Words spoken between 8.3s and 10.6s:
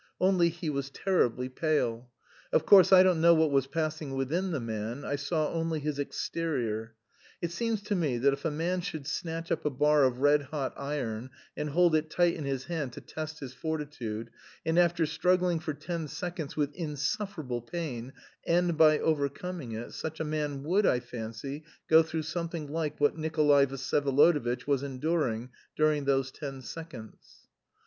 if a man should snatch up a bar of red